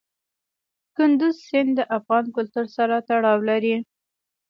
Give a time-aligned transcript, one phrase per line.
[0.95, 3.75] کندز سیند د افغان کلتور سره تړاو لري.